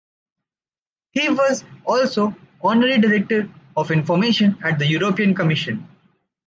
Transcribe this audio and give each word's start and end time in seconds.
He 1.11 1.29
was 1.29 1.63
also 1.85 2.35
Honorary 2.63 2.97
Director 2.97 3.47
of 3.77 3.91
Information 3.91 4.57
at 4.63 4.79
the 4.79 4.87
European 4.87 5.35
Commission. 5.35 5.87